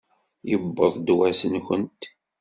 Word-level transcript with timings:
Yewweḍ-d 0.49 1.07
wass-nkent! 1.17 2.01